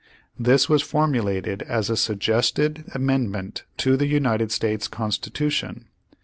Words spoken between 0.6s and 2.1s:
was formulated as a